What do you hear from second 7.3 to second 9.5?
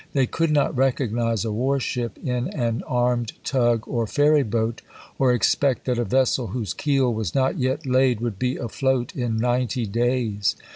not yet laid would be afloat in